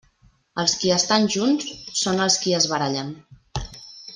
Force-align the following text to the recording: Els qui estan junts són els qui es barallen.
Els 0.61 0.73
qui 0.83 0.93
estan 0.95 1.27
junts 1.35 1.69
són 2.01 2.25
els 2.25 2.41
qui 2.47 2.57
es 2.61 2.69
barallen. 2.73 3.17